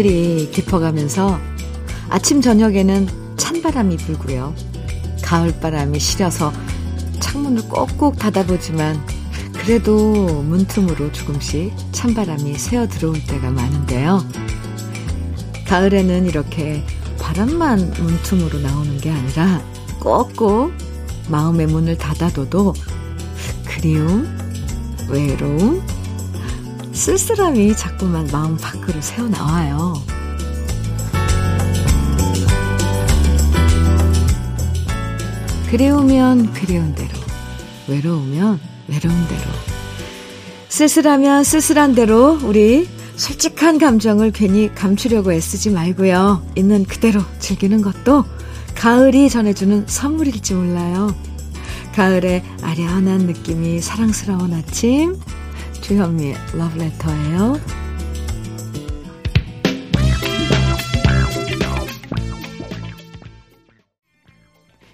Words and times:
가을이 0.00 0.50
깊어가면서 0.50 1.38
아침 2.08 2.40
저녁에는 2.40 3.06
찬바람이 3.36 3.98
불고요. 3.98 4.54
가을바람이 5.22 6.00
시려서 6.00 6.52
창문을 7.20 7.68
꼭꼭 7.68 8.18
닫아보지만 8.18 8.98
그래도 9.52 10.42
문틈으로 10.42 11.12
조금씩 11.12 11.72
찬바람이 11.92 12.54
새어 12.54 12.88
들어올 12.88 13.22
때가 13.26 13.50
많은데요. 13.50 14.24
가을에는 15.66 16.26
이렇게 16.26 16.82
바람만 17.20 17.92
문틈으로 17.98 18.58
나오는 18.60 18.96
게 18.98 19.10
아니라 19.10 19.62
꼭꼭 20.00 20.72
마음의 21.28 21.66
문을 21.66 21.98
닫아둬도 21.98 22.72
그리움, 23.66 24.26
외로움, 25.10 25.82
쓸쓸함이 27.00 27.74
자꾸만 27.76 28.28
마음 28.30 28.58
밖으로 28.58 29.00
새어나와요. 29.00 29.94
그리우면 35.70 36.52
그리운 36.52 36.94
대로, 36.94 37.08
외로우면 37.88 38.60
외로운 38.88 39.28
대로, 39.28 39.42
쓸쓸하면 40.68 41.42
쓸쓸한 41.42 41.94
대로 41.94 42.38
우리 42.42 42.86
솔직한 43.16 43.78
감정을 43.78 44.32
괜히 44.32 44.70
감추려고 44.74 45.32
애쓰지 45.32 45.70
말고요. 45.70 46.46
있는 46.54 46.84
그대로 46.84 47.22
즐기는 47.38 47.80
것도 47.80 48.26
가을이 48.74 49.30
전해주는 49.30 49.86
선물일지 49.86 50.52
몰라요. 50.52 51.14
가을의 51.94 52.44
아련한 52.60 53.20
느낌이 53.20 53.80
사랑스러운 53.80 54.52
아침 54.52 55.18
주현미의 55.82 56.34
러브레터예요. 56.54 57.80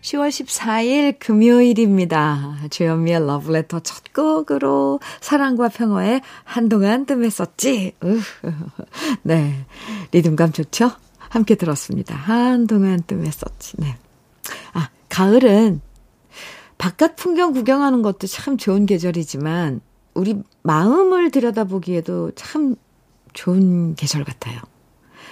10월 0.01 0.29
14일 0.29 1.19
금요일입니다. 1.19 2.59
주현미의 2.71 3.27
러브레터 3.27 3.81
첫 3.81 4.13
곡으로 4.13 5.01
사랑과 5.21 5.69
평화에 5.69 6.21
한동안 6.45 7.07
뜸했었지. 7.07 7.93
네. 9.23 9.67
리듬감 10.13 10.53
좋죠? 10.53 10.93
함께 11.19 11.57
들었습니다. 11.57 12.15
한동안 12.15 13.03
뜸했었지. 13.03 13.75
네. 13.79 13.97
아, 14.75 14.91
가을은 15.09 15.81
바깥 16.79 17.17
풍경 17.17 17.53
구경하는 17.53 18.03
것도 18.03 18.29
참 18.29 18.57
좋은 18.57 18.87
계절이지만 18.87 19.81
우리 20.17 20.43
마음을 20.63 21.31
들여다보기에도 21.31 22.33
참 22.35 22.77
좋은 23.33 23.95
계절 23.95 24.25
같아요. 24.25 24.61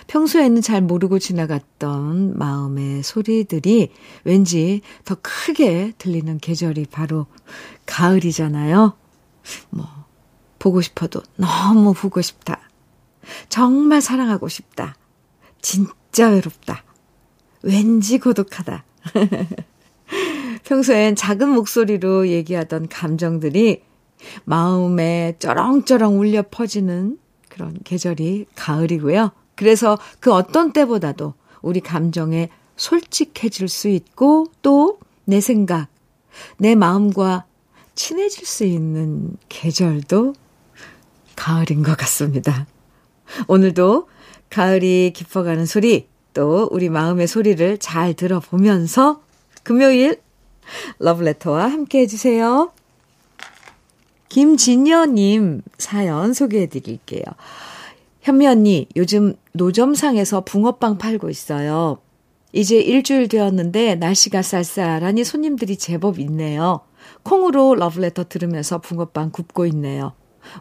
평소에는 0.07 0.61
잘 0.61 0.83
모르고 0.83 1.19
지나갔던 1.19 2.37
마음의 2.39 3.03
소리들이 3.03 3.91
왠지 4.25 4.83
더 5.05 5.17
크게 5.23 5.93
들리는 5.97 6.39
계절이 6.39 6.87
바로 6.91 7.27
가을이잖아요. 7.87 8.93
뭐, 9.71 9.87
보고 10.59 10.83
싶어도 10.83 11.23
너무 11.37 11.95
보고 11.95 12.21
싶다. 12.21 12.61
정말 13.49 14.03
사랑하고 14.03 14.49
싶다. 14.49 14.97
진짜 15.63 16.29
외롭다. 16.29 16.85
왠지 17.63 18.19
고독하다. 18.19 18.85
평소엔 20.65 21.17
작은 21.17 21.49
목소리로 21.49 22.29
얘기하던 22.29 22.89
감정들이 22.89 23.83
마음에 24.45 25.37
쩌렁쩌렁 25.39 26.19
울려 26.19 26.43
퍼지는 26.51 27.19
그런 27.49 27.79
계절이 27.85 28.47
가을이고요. 28.55 29.33
그래서 29.55 29.99
그 30.21 30.33
어떤 30.33 30.73
때보다도 30.73 31.35
우리 31.63 31.81
감정에 31.81 32.49
솔직해질 32.77 33.69
수 33.69 33.89
있고 33.89 34.49
또 34.63 34.99
내 35.25 35.41
생각, 35.41 35.89
내 36.59 36.75
마음과 36.75 37.47
친해질 37.95 38.47
수 38.47 38.65
있는 38.65 39.37
계절도 39.49 40.35
가을인 41.37 41.83
것 41.83 41.97
같습니다. 41.97 42.67
오늘도 43.49 44.09
가을이 44.51 45.13
깊어가는 45.15 45.67
소리, 45.67 46.09
또 46.35 46.69
우리 46.71 46.89
마음의 46.89 47.27
소리를 47.27 47.79
잘 47.79 48.15
들어보면서 48.15 49.23
금요일 49.63 50.21
러브레터와 50.99 51.71
함께 51.71 52.01
해주세요. 52.01 52.73
김진여님 54.35 55.63
사연 55.79 56.33
소개해 56.35 56.67
드릴게요. 56.67 57.23
현미 58.23 58.49
언니, 58.49 58.89
요즘 58.97 59.35
노점상에서 59.53 60.41
붕어빵 60.41 60.99
팔고 60.99 61.31
있어요. 61.31 61.99
이제 62.53 62.81
일주일 62.81 63.29
되었는데 63.29 63.95
날씨가 63.95 64.43
쌀쌀하니 64.43 65.23
손님들이 65.23 65.77
제법 65.77 66.19
있네요. 66.19 66.81
콩으로 67.23 67.77
러브레터 67.77 68.25
들으면서 68.25 68.79
붕어빵 68.79 69.31
굽고 69.31 69.67
있네요. 69.67 70.15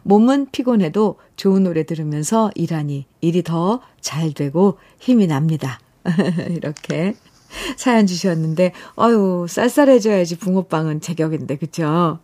몸은 0.04 0.52
피곤해도 0.52 1.16
좋은 1.34 1.64
노래 1.64 1.82
들으면서 1.82 2.52
일하니 2.54 3.06
일이 3.22 3.42
더 3.42 3.80
잘 4.00 4.32
되고 4.34 4.78
힘이 5.00 5.26
납니다. 5.26 5.80
이렇게 6.48 7.16
사연 7.76 8.06
주셨는데, 8.06 8.72
어유 9.00 9.46
쌀쌀해져야지 9.48 10.38
붕어빵은 10.38 11.00
제격인데, 11.00 11.56
그쵸? 11.56 12.20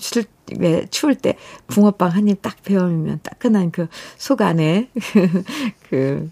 추울, 0.00 0.24
왜, 0.58 0.86
추울 0.90 1.14
때 1.14 1.36
붕어빵 1.68 2.10
한 2.10 2.28
입 2.28 2.42
딱 2.42 2.62
베어면 2.62 3.20
따끈한 3.22 3.70
그 3.70 3.88
속 4.18 4.40
안에 4.42 4.90
그, 5.88 6.30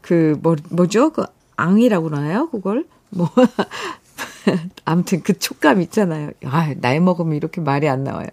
그, 0.00 0.36
뭐, 0.42 0.56
뭐죠? 0.70 1.10
그 1.10 1.24
앙이라고 1.56 2.08
그러나요? 2.08 2.48
그걸? 2.50 2.86
뭐. 3.10 3.28
아무튼 4.84 5.22
그 5.22 5.38
촉감 5.38 5.80
있잖아요. 5.82 6.30
아, 6.44 6.74
나이 6.80 7.00
먹으면 7.00 7.36
이렇게 7.36 7.60
말이 7.60 7.88
안 7.88 8.04
나와요. 8.04 8.28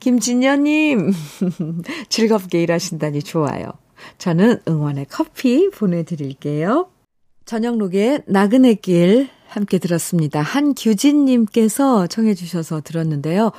김진녀님, 0.00 1.12
즐겁게 2.08 2.62
일하신다니 2.62 3.22
좋아요. 3.22 3.72
저는 4.18 4.60
응원의 4.68 5.06
커피 5.10 5.70
보내드릴게요. 5.70 6.88
저녁록의 7.44 8.22
나그네 8.26 8.74
길 8.74 9.28
함께 9.52 9.78
들었습니다. 9.78 10.40
한규진님께서 10.40 12.06
청해 12.06 12.34
주셔서 12.34 12.80
들었는데요. 12.80 13.52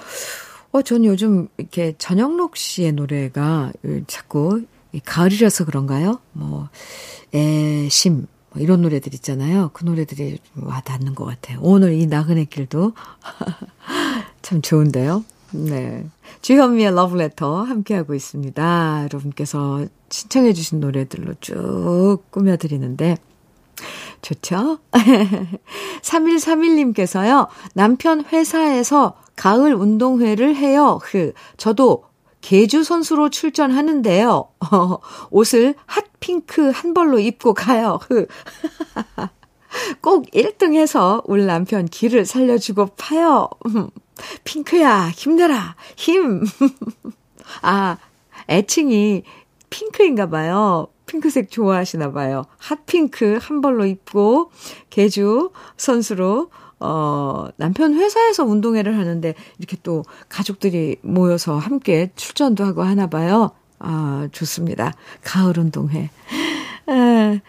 어, 0.71 0.81
전 0.81 1.05
요즘 1.05 1.47
이렇게 1.57 1.93
전영록 1.99 2.57
씨의 2.57 2.93
노래가 2.93 3.71
자꾸 4.07 4.63
가을이라서 5.05 5.65
그런가요? 5.65 6.19
뭐, 6.31 6.67
애심, 7.33 8.25
뭐 8.49 8.61
이런 8.61 8.81
노래들 8.81 9.13
있잖아요. 9.13 9.69
그 9.73 9.85
노래들이 9.85 10.39
와 10.61 10.81
닿는 10.81 11.13
것 11.13 11.25
같아요. 11.25 11.59
오늘 11.61 11.93
이 11.93 12.07
나그네 12.07 12.45
길도 12.45 12.93
참 14.41 14.61
좋은데요. 14.63 15.23
네. 15.51 16.07
주현미의 16.41 16.95
러브레터 16.95 17.61
함께하고 17.61 18.15
있습니다. 18.15 19.03
여러분께서 19.03 19.85
신청해주신 20.09 20.79
노래들로 20.79 21.35
쭉 21.39 22.19
꾸며드리는데, 22.31 23.17
좋죠? 24.23 24.79
3131님께서요, 26.01 27.47
남편 27.75 28.25
회사에서 28.25 29.17
가을 29.35 29.75
운동회를 29.75 30.55
해요. 30.55 30.99
흐. 31.03 31.33
저도 31.57 32.05
개주 32.41 32.83
선수로 32.83 33.29
출전하는데요. 33.29 34.49
어, 34.71 34.97
옷을 35.29 35.75
핫핑크 35.85 36.71
한 36.71 36.93
벌로 36.93 37.19
입고 37.19 37.53
가요. 37.53 37.99
흐. 38.09 38.27
꼭 40.01 40.29
1등 40.31 40.75
해서 40.75 41.21
우리 41.25 41.45
남편 41.45 41.85
길을 41.85 42.25
살려주고 42.25 42.87
파요. 42.95 43.49
핑크야, 44.43 45.09
힘내라. 45.09 45.75
힘. 45.95 46.43
아, 47.61 47.97
애칭이 48.49 49.23
핑크인가 49.69 50.29
봐요. 50.29 50.87
핑크색 51.13 51.51
좋아하시나 51.51 52.11
봐요. 52.11 52.43
핫핑크 52.57 53.37
한 53.39 53.61
벌로 53.61 53.85
입고 53.85 54.49
개주 54.89 55.51
선수로 55.77 56.49
어, 56.79 57.47
남편 57.55 57.93
회사에서 57.93 58.43
운동회를 58.43 58.97
하는데 58.97 59.35
이렇게 59.59 59.77
또 59.83 60.03
가족들이 60.27 60.97
모여서 61.01 61.55
함께 61.55 62.11
출전도 62.15 62.65
하고 62.65 62.81
하나 62.81 63.07
봐요. 63.07 63.51
아, 63.77 64.27
좋습니다. 64.31 64.93
가을 65.23 65.59
운동회. 65.59 66.09
아, 66.87 67.39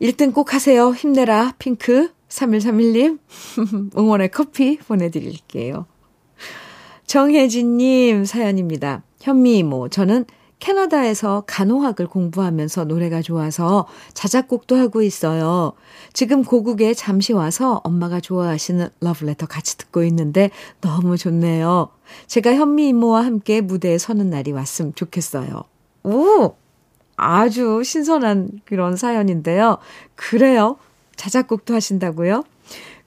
1등 0.00 0.32
꼭 0.32 0.54
하세요. 0.54 0.92
힘내라. 0.92 1.54
핑크 1.58 2.12
3131님. 2.28 3.18
응원의 3.98 4.30
커피 4.30 4.78
보내드릴게요. 4.78 5.86
정혜진님 7.06 8.24
사연입니다. 8.24 9.02
현미 9.20 9.58
이모, 9.58 9.88
저는 9.88 10.24
캐나다에서 10.62 11.42
간호학을 11.48 12.06
공부하면서 12.06 12.84
노래가 12.84 13.20
좋아서 13.20 13.88
자작곡도 14.14 14.76
하고 14.76 15.02
있어요. 15.02 15.72
지금 16.12 16.44
고국에 16.44 16.94
잠시 16.94 17.32
와서 17.32 17.80
엄마가 17.82 18.20
좋아하시는 18.20 18.88
러브레터 19.00 19.46
같이 19.46 19.76
듣고 19.76 20.04
있는데 20.04 20.50
너무 20.80 21.16
좋네요. 21.16 21.88
제가 22.28 22.54
현미 22.54 22.90
이모와 22.90 23.24
함께 23.24 23.60
무대에 23.60 23.98
서는 23.98 24.30
날이 24.30 24.52
왔으면 24.52 24.94
좋겠어요. 24.94 25.64
오! 26.04 26.54
아주 27.16 27.82
신선한 27.82 28.60
그런 28.64 28.94
사연인데요. 28.94 29.78
그래요? 30.14 30.76
자작곡도 31.16 31.74
하신다고요? 31.74 32.44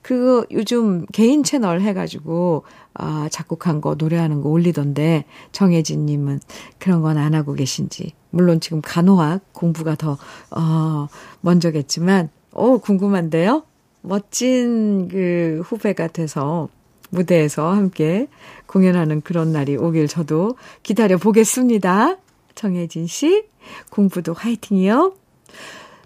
그 0.01 0.45
요즘 0.51 1.05
개인 1.13 1.41
채널 1.43 1.79
해가지고 1.79 2.65
아, 2.95 3.27
작곡한 3.31 3.81
거, 3.81 3.95
노래하는 3.95 4.41
거 4.41 4.49
올리던데, 4.49 5.25
정혜진 5.51 6.05
님은 6.05 6.39
그런 6.79 7.01
건 7.01 7.17
안 7.17 7.33
하고 7.35 7.53
계신지. 7.53 8.13
물론 8.31 8.59
지금 8.59 8.81
간호학 8.81 9.53
공부가 9.53 9.95
더, 9.95 10.17
어, 10.51 11.07
먼저겠지만, 11.41 12.29
어, 12.51 12.77
궁금한데요? 12.77 13.63
멋진 14.01 15.07
그 15.07 15.61
후배가 15.65 16.07
돼서 16.07 16.69
무대에서 17.09 17.71
함께 17.71 18.27
공연하는 18.65 19.21
그런 19.21 19.51
날이 19.51 19.77
오길 19.77 20.07
저도 20.07 20.55
기다려 20.83 21.17
보겠습니다. 21.17 22.17
정혜진 22.55 23.07
씨, 23.07 23.45
공부도 23.89 24.33
화이팅이요. 24.33 25.13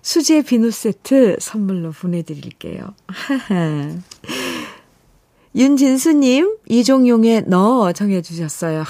수제 0.02 0.44
비누 0.44 0.72
세트 0.72 1.38
선물로 1.40 1.92
보내드릴게요. 1.92 2.94
윤진수님, 5.56 6.58
이종용의 6.68 7.46
너 7.48 7.92
정해주셨어요. 7.92 8.80
하, 8.82 8.86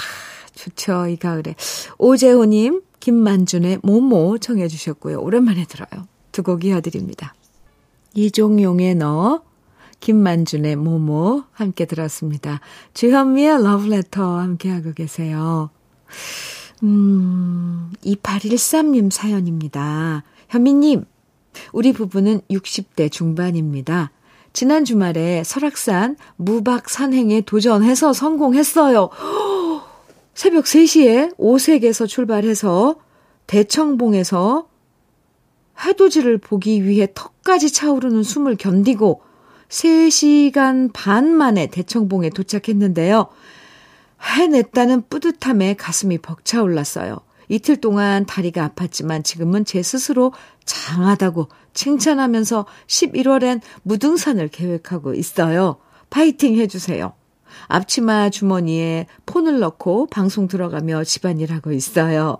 좋죠, 0.55 1.07
이 1.07 1.15
가을에. 1.15 1.55
오재호님, 1.97 2.81
김만준의 2.99 3.79
모모 3.81 4.37
정해주셨고요. 4.39 5.21
오랜만에 5.21 5.65
들어요. 5.65 6.07
두 6.31 6.43
곡 6.43 6.63
이어드립니다. 6.65 7.33
이종용의 8.13 8.95
너, 8.95 9.41
김만준의 9.99 10.75
모모 10.77 11.43
함께 11.51 11.85
들었습니다. 11.85 12.59
주현미의 12.93 13.63
러브레터 13.63 14.39
함께하고 14.39 14.93
계세요. 14.93 15.69
음, 16.83 17.91
2813님 18.05 19.11
사연입니다. 19.11 20.23
현미님, 20.49 21.05
우리 21.73 21.91
부부는 21.93 22.41
60대 22.49 23.11
중반입니다. 23.11 24.11
지난 24.53 24.83
주말에 24.85 25.43
설악산 25.43 26.17
무박 26.35 26.89
산행에 26.89 27.41
도전해서 27.41 28.13
성공했어요. 28.13 29.09
새벽 30.33 30.65
3시에 30.65 31.33
오색에서 31.37 32.05
출발해서 32.07 32.95
대청봉에서 33.47 34.67
해돋이를 35.85 36.37
보기 36.37 36.85
위해 36.85 37.07
턱까지 37.13 37.71
차오르는 37.71 38.23
숨을 38.23 38.55
견디고 38.57 39.21
3시간 39.69 40.91
반 40.93 41.31
만에 41.33 41.67
대청봉에 41.67 42.29
도착했는데요. 42.31 43.27
해냈다는 44.21 45.03
뿌듯함에 45.09 45.75
가슴이 45.75 46.17
벅차올랐어요. 46.17 47.19
이틀 47.49 47.77
동안 47.77 48.25
다리가 48.25 48.69
아팠지만 48.69 49.23
지금은 49.23 49.65
제 49.65 49.81
스스로 49.81 50.31
장하다고 50.65 51.49
칭찬하면서 51.73 52.65
11월엔 52.87 53.59
무등산을 53.83 54.47
계획하고 54.49 55.15
있어요. 55.15 55.77
파이팅 56.09 56.55
해주세요. 56.55 57.13
앞치마 57.67 58.29
주머니에 58.29 59.07
폰을 59.25 59.59
넣고 59.59 60.05
방송 60.07 60.47
들어가며 60.47 61.03
집안일 61.03 61.51
하고 61.51 61.71
있어요. 61.71 62.37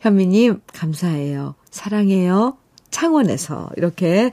현미님, 0.00 0.62
감사해요. 0.72 1.54
사랑해요. 1.70 2.56
창원에서 2.90 3.70
이렇게 3.76 4.32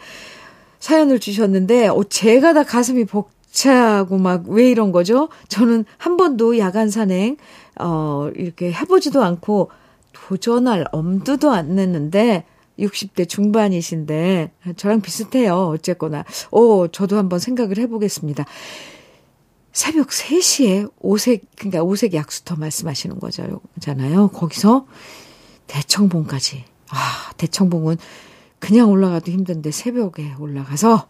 사연을 0.79 1.19
주셨는데, 1.19 1.87
어, 1.87 2.03
제가 2.03 2.53
다 2.53 2.63
가슴이 2.63 3.05
벅차고 3.05 4.17
막 4.17 4.45
왜 4.47 4.69
이런 4.69 4.91
거죠? 4.91 5.29
저는 5.49 5.85
한 5.97 6.15
번도 6.15 6.57
야간 6.57 6.89
산행, 6.89 7.37
어, 7.79 8.29
이렇게 8.35 8.71
해보지도 8.71 9.21
않고 9.23 9.69
도전할 10.15 10.85
엄두도 10.91 11.51
안 11.51 11.75
냈는데 11.75 12.45
60대 12.79 13.27
중반이신데 13.27 14.51
저랑 14.75 15.01
비슷해요. 15.01 15.67
어쨌거나. 15.69 16.23
오, 16.51 16.87
저도 16.87 17.17
한번 17.17 17.39
생각을 17.39 17.77
해보겠습니다. 17.77 18.45
새벽 19.71 20.07
3시에 20.07 20.89
오색, 20.99 21.43
그러니까 21.57 21.83
오색 21.83 22.13
약수터 22.13 22.55
말씀하시는 22.55 23.19
거잖아요. 23.19 24.29
거기서 24.29 24.87
대청봉까지. 25.67 26.63
아, 26.91 27.31
대청봉은 27.37 27.97
그냥 28.59 28.89
올라가도 28.89 29.31
힘든데 29.31 29.71
새벽에 29.71 30.33
올라가서 30.39 31.07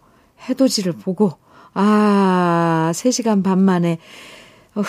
해돋이를 0.49 0.93
보고, 0.93 1.33
아, 1.73 2.91
3시간 2.93 3.43
반 3.43 3.61
만에, 3.61 3.99
어, 4.73 4.81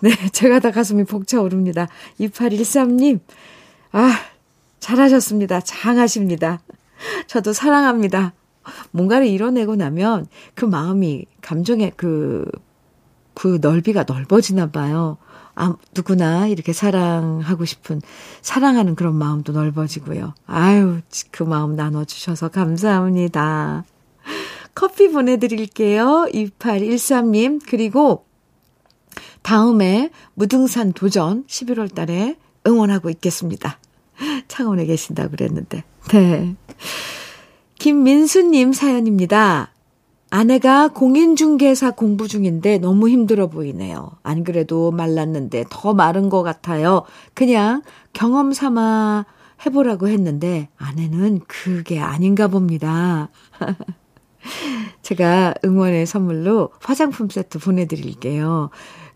네, 0.00 0.10
제가 0.32 0.60
다 0.60 0.70
가슴이 0.70 1.04
벅차오릅니다. 1.04 1.88
2813님, 2.20 3.20
아, 3.92 4.12
잘하셨습니다. 4.80 5.60
장하십니다. 5.60 6.60
저도 7.26 7.52
사랑합니다. 7.52 8.32
뭔가를 8.90 9.26
이뤄내고 9.26 9.76
나면 9.76 10.26
그 10.54 10.64
마음이, 10.64 11.26
감정의 11.40 11.92
그, 11.96 12.44
그 13.34 13.58
넓이가 13.60 14.04
넓어지나 14.06 14.70
봐요. 14.70 15.16
아, 15.54 15.74
누구나 15.94 16.46
이렇게 16.46 16.72
사랑하고 16.72 17.64
싶은, 17.64 18.00
사랑하는 18.42 18.94
그런 18.94 19.14
마음도 19.16 19.52
넓어지고요. 19.52 20.34
아유, 20.46 21.00
그 21.30 21.42
마음 21.42 21.74
나눠주셔서 21.74 22.48
감사합니다. 22.48 23.84
커피 24.74 25.10
보내드릴게요. 25.10 26.28
2813님. 26.32 27.60
그리고 27.66 28.27
다음에 29.48 30.10
무등산 30.34 30.92
도전 30.92 31.44
11월 31.46 31.94
달에 31.94 32.36
응원하고 32.66 33.08
있겠습니다. 33.08 33.78
창원에 34.46 34.84
계신다고 34.84 35.30
그랬는데. 35.30 35.84
네. 36.10 36.54
김민수님 37.78 38.74
사연입니다. 38.74 39.72
아내가 40.28 40.88
공인중개사 40.88 41.92
공부 41.92 42.28
중인데 42.28 42.76
너무 42.76 43.08
힘들어 43.08 43.46
보이네요. 43.46 44.10
안 44.22 44.44
그래도 44.44 44.90
말랐는데 44.90 45.64
더 45.70 45.94
마른 45.94 46.28
것 46.28 46.42
같아요. 46.42 47.04
그냥 47.32 47.80
경험 48.12 48.52
삼아 48.52 49.24
해보라고 49.64 50.08
했는데 50.08 50.68
아내는 50.76 51.40
그게 51.46 52.00
아닌가 52.00 52.48
봅니다. 52.48 53.30
제가 55.00 55.54
응원의 55.64 56.04
선물로 56.04 56.68
화장품 56.82 57.30
세트 57.30 57.60
보내드릴게요. 57.60 58.68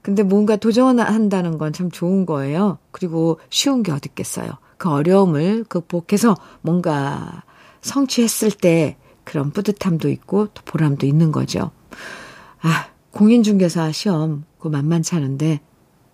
근데 0.03 0.23
뭔가 0.25 0.57
도전한다는 0.57 1.59
건 1.59 1.73
참 1.73 1.91
좋은 1.91 2.27
거예요. 2.27 2.79
그리고 2.91 3.39
쉬운 3.51 3.83
게 3.83 3.93
어딨겠어요. 3.93 4.51
그 4.79 4.91
어려움을 4.91 5.65
극복해서 5.65 6.37
뭔가 6.61 7.43
성취했을 7.83 8.51
때 8.51 8.97
그런 9.25 9.51
뿌듯함도 9.53 10.09
있고 10.11 10.49
또 10.55 10.63
보람도 10.65 11.07
있는 11.07 11.31
거죠. 11.31 11.71
아, 12.61 12.87
공인중개사 13.13 13.93
시험 13.93 14.45
그 14.59 14.69
만만치 14.69 15.15
않은데 15.15 15.61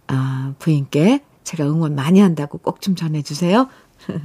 아, 0.07 0.52
부인께 0.59 1.25
제가 1.45 1.64
응원 1.64 1.95
많이 1.95 2.21
한다고 2.21 2.59
꼭 2.59 2.80
좀 2.80 2.95
전해주세요. 2.95 3.68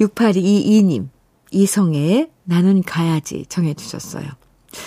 6822님, 0.00 1.08
이성애의 1.50 2.30
나는 2.44 2.82
가야지 2.82 3.46
정해주셨어요. 3.48 4.26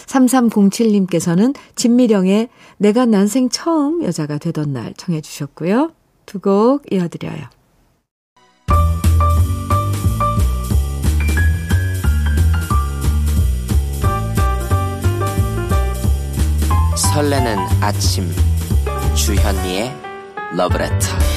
3307님께서는 0.06 1.56
진미령의 1.76 2.50
내가 2.78 3.06
난생 3.06 3.50
처음 3.50 4.04
여자가 4.04 4.38
되던 4.38 4.74
날 4.74 4.94
청해 4.96 5.22
주셨고요. 5.22 5.92
두 6.26 6.40
곡 6.40 6.84
이어드려요. 6.92 7.50
설레는 16.96 17.58
아침 17.82 18.30
주현미의 19.16 19.92
러브레터 20.56 21.29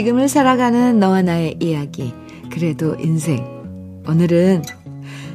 지금을 0.00 0.28
살아가는 0.28 0.98
너와 0.98 1.20
나의 1.20 1.56
이야기. 1.60 2.14
그래도 2.50 2.94
인생. 2.94 3.44
오늘은 4.08 4.62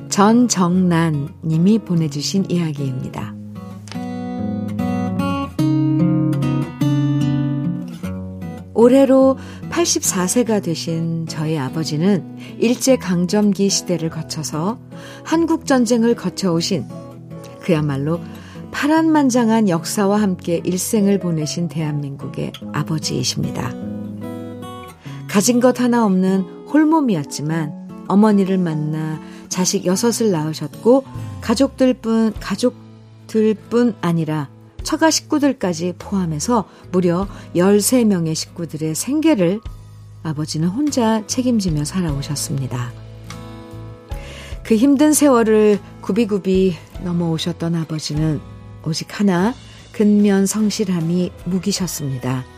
전정란 0.10 1.29
님이 1.43 1.77
보내주신 1.77 2.50
이야기입니다. 2.50 3.36
올해로 8.74 9.38
84세가 9.69 10.63
되신 10.63 11.27
저희 11.27 11.60
아버지는 11.60 12.36
일제강점기 12.57 13.69
시대를 13.69 14.10
거쳐서 14.10 14.79
한국전쟁을 15.25 16.15
거쳐오신 16.15 16.86
그야말로 17.62 18.19
파란만장한 18.72 19.69
역사와 19.69 20.19
함께 20.19 20.60
일생을 20.63 21.19
보내신 21.19 21.67
대한민국의 21.67 22.51
아버지이십니다. 22.74 23.72
가진 25.36 25.60
것 25.60 25.82
하나 25.82 26.06
없는 26.06 26.44
홀몸이었지만 26.72 28.06
어머니를 28.08 28.58
만나 28.58 29.20
자식 29.50 29.86
여섯을 29.86 30.32
낳으셨고 30.32 31.04
가족들뿐 31.42 32.36
가족들뿐 32.39 33.96
아니라 34.00 34.48
처가 34.84 35.12
식구들까지 35.12 35.96
포함해서 36.00 36.70
무려 36.89 37.27
13명의 37.54 38.34
식구들의 38.34 38.96
생계를 38.96 39.60
아버지는 40.24 40.70
혼자 40.70 41.27
책임지며 41.27 41.84
살아오셨습니다. 41.84 42.94
그 44.63 44.77
힘든 44.77 45.12
세월을 45.12 45.80
굽이굽이 46.00 46.75
넘어오셨던 47.04 47.75
아버지는 47.75 48.39
오직 48.86 49.20
하나 49.20 49.54
근면 49.92 50.46
성실함이 50.46 51.34
무기셨습니다. 51.44 52.54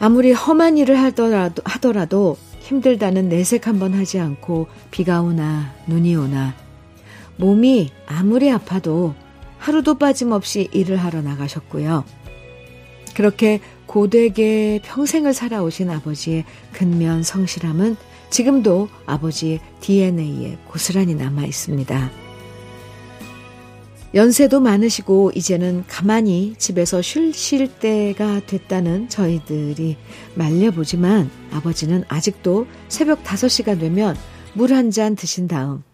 아무리 0.00 0.32
험한 0.32 0.78
일을 0.78 0.98
하더라도, 0.98 1.62
하더라도 1.64 2.36
힘들다는 2.60 3.28
내색 3.28 3.66
한번 3.66 3.92
하지 3.92 4.18
않고 4.18 4.66
비가 4.90 5.20
오나 5.20 5.74
눈이 5.86 6.16
오나 6.16 6.54
몸이 7.36 7.90
아무리 8.06 8.50
아파도 8.50 9.14
하루도 9.58 9.98
빠짐없이 9.98 10.68
일을 10.72 10.96
하러 10.96 11.20
나가셨고요. 11.20 12.04
그렇게 13.14 13.60
고되게 13.84 14.80
평생을 14.82 15.34
살아오신 15.34 15.90
아버지의 15.90 16.44
근면 16.72 17.22
성실함은 17.22 17.96
지금도 18.30 18.88
아버지의 19.04 19.60
DNA에 19.80 20.58
고스란히 20.66 21.14
남아 21.14 21.44
있습니다. 21.44 22.29
연세도 24.12 24.58
많으시고 24.60 25.32
이제는 25.36 25.84
가만히 25.86 26.54
집에서 26.58 27.00
쉴, 27.00 27.32
쉴 27.32 27.68
때가 27.68 28.40
됐다는 28.44 29.08
저희들이 29.08 29.96
말려보지만 30.34 31.30
아버지는 31.52 32.02
아직도 32.08 32.66
새벽 32.88 33.22
5시가 33.22 33.78
되면 33.78 34.16
물 34.54 34.72
한 34.72 34.90
잔 34.90 35.14
드신 35.14 35.46
다음 35.46 35.84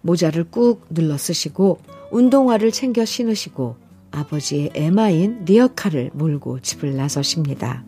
모자를 0.00 0.44
꾹 0.44 0.86
눌러 0.88 1.18
쓰시고 1.18 1.80
운동화를 2.10 2.72
챙겨 2.72 3.04
신으시고 3.04 3.76
아버지의 4.10 4.70
애마인 4.72 5.44
리어카를 5.44 6.12
몰고 6.14 6.60
집을 6.60 6.96
나서십니다. 6.96 7.84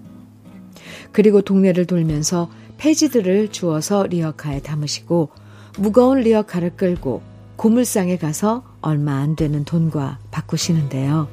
그리고 1.13 1.41
동네를 1.41 1.87
돌면서 1.87 2.51
폐지들을 2.77 3.49
주워서 3.49 4.05
리어카에 4.07 4.61
담으시고 4.61 5.31
무거운 5.79 6.21
리어카를 6.21 6.77
끌고 6.77 7.23
고물상에 7.57 8.19
가서 8.19 8.65
얼마 8.81 9.19
안 9.19 9.37
되는 9.37 9.65
돈과 9.65 10.19
바꾸시는데요. 10.31 11.29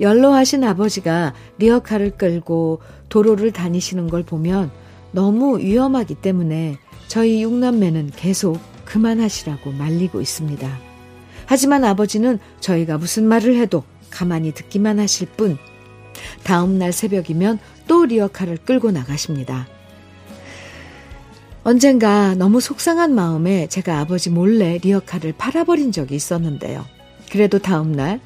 연로하신 0.00 0.64
아버지가 0.64 1.34
리어카를 1.58 2.12
끌고 2.16 2.80
도로를 3.08 3.52
다니시는 3.52 4.08
걸 4.08 4.22
보면 4.22 4.70
너무 5.12 5.58
위험하기 5.58 6.16
때문에 6.16 6.78
저희 7.08 7.42
육남매는 7.42 8.12
계속 8.14 8.58
그만하시라고 8.84 9.72
말리고 9.72 10.20
있습니다. 10.20 10.68
하지만 11.46 11.84
아버지는 11.84 12.38
저희가 12.60 12.98
무슨 12.98 13.24
말을 13.24 13.56
해도 13.56 13.82
가만히 14.10 14.52
듣기만 14.52 14.98
하실 14.98 15.26
뿐 15.28 15.58
다음날 16.44 16.92
새벽이면 16.92 17.58
또 17.86 18.04
리어카를 18.04 18.58
끌고 18.58 18.90
나가십니다. 18.90 19.66
언젠가 21.68 22.34
너무 22.34 22.62
속상한 22.62 23.14
마음에 23.14 23.66
제가 23.66 23.98
아버지 23.98 24.30
몰래 24.30 24.78
리어카를 24.78 25.34
팔아버린 25.36 25.92
적이 25.92 26.14
있었는데요. 26.14 26.82
그래도 27.30 27.58
다음날 27.58 28.20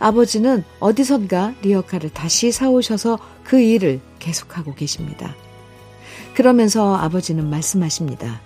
아버지는 0.00 0.64
어디선가 0.80 1.54
리어카를 1.62 2.10
다시 2.10 2.50
사오셔서 2.50 3.20
그 3.44 3.60
일을 3.60 4.00
계속하고 4.18 4.74
계십니다. 4.74 5.36
그러면서 6.34 6.96
아버지는 6.96 7.48
말씀하십니다. 7.48 8.40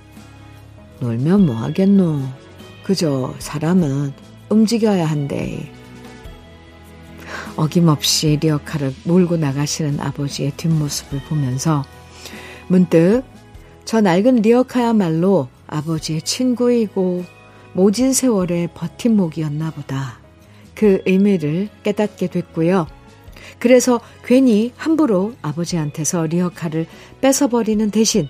놀면 1.00 1.47
뭐 1.47 1.56
하겠노. 1.56 2.21
그저 2.85 3.35
사람은 3.38 4.12
움직여야 4.50 5.06
한대. 5.06 5.73
어김없이 7.56 8.37
리어카를 8.38 8.92
몰고 9.04 9.38
나가시는 9.38 9.99
아버지의 9.99 10.52
뒷모습을 10.59 11.23
보면서 11.23 11.87
문득 12.68 13.31
저 13.84 14.00
낡은 14.00 14.36
리어카야말로 14.36 15.48
아버지의 15.66 16.22
친구이고 16.22 17.24
모진 17.72 18.12
세월의 18.12 18.70
버팀목이었나 18.74 19.70
보다. 19.70 20.20
그 20.74 21.02
의미를 21.06 21.68
깨닫게 21.82 22.28
됐고요. 22.28 22.86
그래서 23.58 24.00
괜히 24.24 24.72
함부로 24.76 25.34
아버지한테서 25.42 26.26
리어카를 26.26 26.86
뺏어버리는 27.20 27.90
대신 27.90 28.28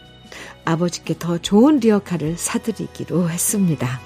아버지께 0.64 1.16
더 1.18 1.38
좋은 1.38 1.78
리어카를 1.78 2.36
사드리기로 2.36 3.30
했습니다. 3.30 4.00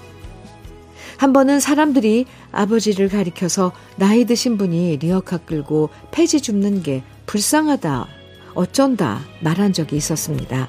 한 1.19 1.33
번은 1.33 1.61
사람들이 1.61 2.27
아버지를 2.53 3.09
가리켜서 3.09 3.73
나이 3.97 4.25
드신 4.25 4.59
분이 4.59 4.99
리어카 4.99 5.39
끌고 5.39 5.89
폐지 6.11 6.41
줍는 6.41 6.83
게 6.83 7.03
불쌍하다, 7.27 8.07
어쩐다 8.55 9.21
말한 9.41 9.73
적이 9.73 9.97
있었습니다. 9.97 10.69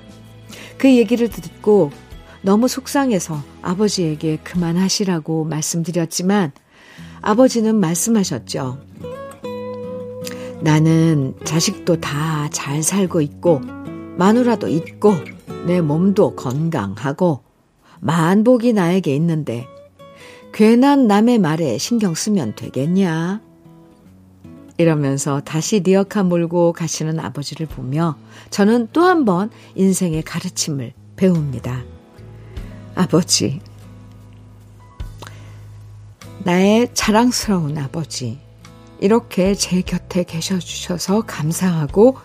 그 0.77 0.95
얘기를 0.95 1.29
듣고 1.29 1.91
너무 2.41 2.67
속상해서 2.67 3.41
아버지에게 3.61 4.37
그만하시라고 4.37 5.45
말씀드렸지만 5.45 6.51
아버지는 7.21 7.75
말씀하셨죠. 7.75 8.79
나는 10.61 11.33
자식도 11.43 11.99
다 11.99 12.37
잘 12.51 12.83
살고 12.83 13.21
있고 13.21 13.61
마누라도 14.17 14.67
있고 14.67 15.13
내 15.65 15.81
몸도 15.81 16.35
건강하고 16.35 17.43
만복이 17.99 18.73
나에게 18.73 19.15
있는데 19.15 19.67
괜한 20.53 21.07
남의 21.07 21.39
말에 21.39 21.77
신경 21.77 22.13
쓰면 22.13 22.55
되겠냐? 22.55 23.41
이러면서 24.77 25.41
다시 25.41 25.79
리어카 25.79 26.23
몰고 26.23 26.73
가시는 26.73 27.19
아버지를 27.19 27.65
보며 27.65 28.15
저는 28.49 28.89
또 28.93 29.01
한 29.03 29.25
번 29.25 29.49
인생의 29.75 30.23
가르침을 30.23 30.93
배웁니다. 31.15 31.83
아버지. 32.95 33.59
나의 36.43 36.89
자랑스러운 36.93 37.77
아버지. 37.77 38.39
이렇게 38.99 39.53
제 39.55 39.81
곁에 39.81 40.23
계셔 40.23 40.59
주셔서 40.59 41.21
감사하고 41.21 42.17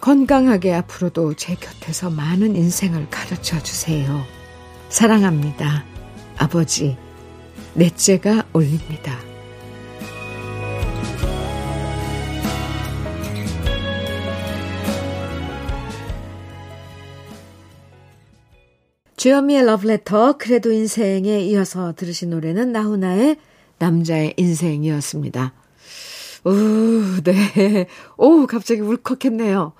건강하게 0.00 0.74
앞으로도 0.74 1.34
제 1.34 1.54
곁에서 1.54 2.10
많은 2.10 2.56
인생을 2.56 3.08
가르쳐 3.10 3.60
주세요. 3.62 4.22
사랑합니다. 4.90 5.84
아버지. 6.36 6.96
넷째가 7.74 8.44
올립니다. 8.52 9.18
주현미의 19.24 19.64
러브레터 19.64 20.36
그래도 20.36 20.70
인생에 20.70 21.40
이어서 21.44 21.94
들으신 21.94 22.28
노래는 22.28 22.72
나훈아의 22.72 23.38
남자의 23.78 24.34
인생이었습니다. 24.36 25.54
우, 26.44 27.22
네. 27.24 27.86
오, 28.18 28.46
갑자기 28.46 28.82
울컥했네요. 28.82 29.72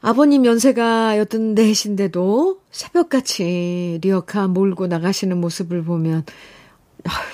아버님 0.00 0.44
연세가 0.44 1.18
여든 1.18 1.54
넷인데도 1.54 2.58
새벽같이 2.72 4.00
리어카 4.02 4.48
몰고 4.48 4.88
나가시는 4.88 5.40
모습을 5.40 5.84
보면 5.84 6.24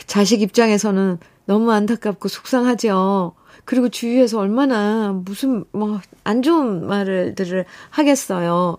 자식 0.07 0.43
입장에서는 0.43 1.17
너무 1.47 1.73
안타깝고 1.73 2.29
속상하죠. 2.29 3.33
그리고 3.65 3.89
주위에서 3.89 4.41
얼마나 4.41 5.13
무슨 5.13 5.65
뭐 5.73 6.03
안 6.25 6.43
좋은 6.43 6.87
말들을 6.87 7.65
하겠어요. 7.89 8.77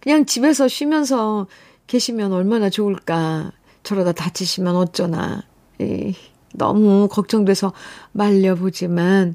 그냥 0.00 0.26
집에서 0.26 0.68
쉬면서 0.68 1.46
계시면 1.90 2.32
얼마나 2.32 2.70
좋을까. 2.70 3.50
저러다 3.82 4.12
다치시면 4.12 4.76
어쩌나. 4.76 5.42
이, 5.80 6.14
너무 6.54 7.08
걱정돼서 7.10 7.72
말려보지만 8.12 9.34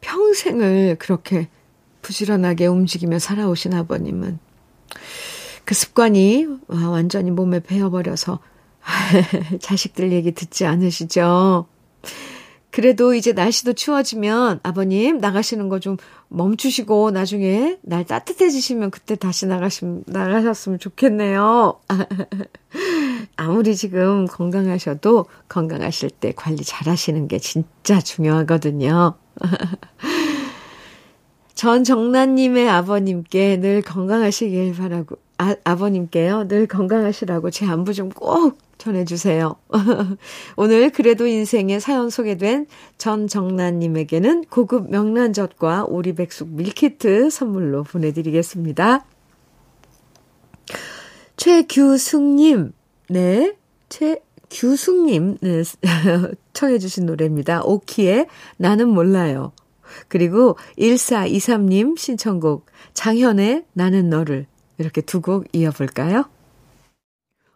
평생을 0.00 0.96
그렇게 0.98 1.48
부지런하게 2.02 2.66
움직이며 2.66 3.20
살아오신 3.20 3.72
아버님은 3.74 4.40
그 5.64 5.74
습관이 5.74 6.46
완전히 6.66 7.30
몸에 7.30 7.60
배어버려서 7.60 8.40
자식들 9.60 10.10
얘기 10.10 10.32
듣지 10.32 10.66
않으시죠? 10.66 11.66
그래도 12.76 13.14
이제 13.14 13.32
날씨도 13.32 13.72
추워지면 13.72 14.60
아버님 14.62 15.16
나가시는 15.16 15.70
거 15.70 15.78
좀 15.78 15.96
멈추시고 16.28 17.10
나중에 17.10 17.78
날 17.82 18.04
따뜻해지시면 18.04 18.90
그때 18.90 19.16
다시 19.16 19.46
나가시, 19.46 19.86
나가셨으면 20.06 20.78
좋겠네요. 20.78 21.80
아무리 23.36 23.76
지금 23.76 24.26
건강하셔도 24.26 25.26
건강하실 25.48 26.10
때 26.10 26.32
관리 26.34 26.64
잘 26.64 26.88
하시는 26.88 27.28
게 27.28 27.38
진짜 27.38 27.98
중요하거든요. 27.98 29.14
전 31.54 31.84
정란님의 31.84 32.68
아버님께 32.68 33.58
늘 33.58 33.80
건강하시길 33.80 34.74
바라고, 34.74 35.16
아, 35.38 35.54
아버님께요. 35.64 36.48
늘 36.48 36.66
건강하시라고 36.66 37.50
제 37.50 37.66
안부 37.66 37.92
좀 37.92 38.10
꼭 38.10 38.58
전해주세요. 38.78 39.56
오늘 40.56 40.90
그래도 40.90 41.26
인생의 41.26 41.80
사연 41.80 42.10
소개된 42.10 42.66
전정란님에게는 42.98 44.44
고급 44.44 44.90
명란젓과 44.90 45.86
오리백숙 45.86 46.48
밀키트 46.48 47.30
선물로 47.30 47.84
보내드리겠습니다. 47.84 49.04
최규숙님, 51.36 52.72
네, 53.08 53.54
최규숙님, 53.88 55.38
네, 55.40 55.62
청해주신 56.52 57.06
노래입니다. 57.06 57.62
오키의 57.64 58.26
나는 58.56 58.88
몰라요. 58.88 59.52
그리고 60.08 60.56
1423님 60.78 61.96
신청곡 61.96 62.66
장현의 62.94 63.64
나는 63.72 64.10
너를 64.10 64.46
이렇게 64.78 65.00
두 65.00 65.20
곡 65.20 65.46
이어볼까요? 65.52 66.24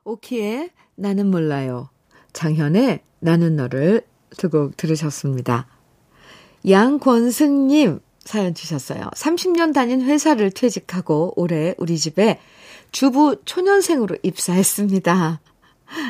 오키의 0.05 0.71
나는 0.97 1.31
몰라요. 1.31 1.91
장현의 2.33 3.01
나는 3.21 3.57
너를 3.57 4.03
두 4.37 4.49
곡 4.49 4.77
들으셨습니다. 4.77 5.67
양권승님 6.69 8.01
사연 8.25 8.55
주셨어요. 8.55 9.09
30년 9.15 9.73
다닌 9.75 10.03
회사를 10.03 10.51
퇴직하고 10.51 11.33
올해 11.37 11.75
우리 11.79 11.99
집에 11.99 12.39
주부 12.93 13.37
초년생으로 13.45 14.17
입사했습니다. 14.23 15.41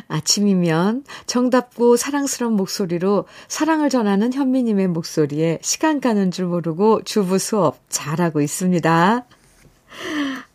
아침이면 0.08 1.04
정답고 1.26 1.96
사랑스러운 1.96 2.54
목소리로 2.54 3.26
사랑을 3.48 3.88
전하는 3.88 4.32
현미님의 4.32 4.88
목소리에 4.88 5.58
시간 5.62 6.00
가는 6.00 6.30
줄 6.30 6.46
모르고 6.46 7.02
주부 7.04 7.38
수업 7.38 7.78
잘하고 7.88 8.40
있습니다. 8.42 9.24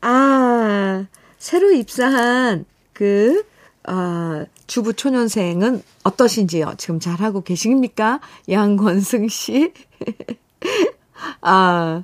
아, 0.01 1.05
새로 1.37 1.71
입사한 1.71 2.65
그, 2.93 3.45
아, 3.83 4.45
주부 4.67 4.93
초년생은 4.93 5.83
어떠신지요? 6.03 6.75
지금 6.77 6.99
잘하고 6.99 7.41
계십니까? 7.41 8.19
양권승 8.49 9.27
씨? 9.27 9.73
아, 11.41 12.03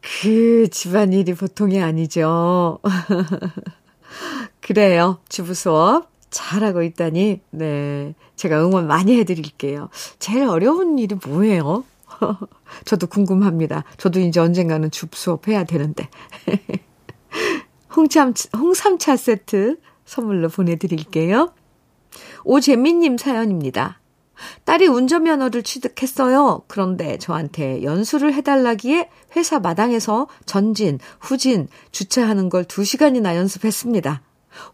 그 0.00 0.68
집안일이 0.70 1.34
보통이 1.34 1.80
아니죠. 1.82 2.78
그래요. 4.60 5.18
주부 5.28 5.54
수업 5.54 6.10
잘하고 6.30 6.82
있다니, 6.82 7.40
네. 7.50 8.14
제가 8.36 8.64
응원 8.64 8.86
많이 8.86 9.18
해드릴게요. 9.18 9.90
제일 10.18 10.44
어려운 10.44 10.98
일이 10.98 11.16
뭐예요? 11.26 11.84
저도 12.84 13.06
궁금합니다. 13.06 13.84
저도 13.96 14.20
이제 14.20 14.40
언젠가는 14.40 14.90
주부 14.90 15.16
수업 15.16 15.48
해야 15.48 15.64
되는데. 15.64 16.08
홍참, 17.96 18.34
홍삼차 18.56 19.16
세트 19.16 19.78
선물로 20.04 20.48
보내드릴게요. 20.48 21.52
오재민님 22.44 23.18
사연입니다. 23.18 24.00
딸이 24.64 24.86
운전면허를 24.86 25.62
취득했어요. 25.62 26.62
그런데 26.66 27.18
저한테 27.18 27.82
연수를 27.82 28.32
해달라기에 28.32 29.10
회사 29.36 29.60
마당에서 29.60 30.28
전진, 30.46 30.98
후진, 31.20 31.68
주차하는 31.92 32.48
걸 32.48 32.64
2시간이나 32.64 33.36
연습했습니다. 33.36 34.22